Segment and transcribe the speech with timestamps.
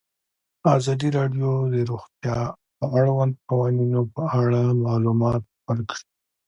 [0.75, 2.37] ازادي راډیو د روغتیا
[2.79, 6.03] د اړونده قوانینو په اړه معلومات ورکړي.